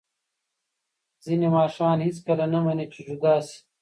[1.25, 3.57] ځینې ماشومان هېڅکله نه مني چې جدا شي.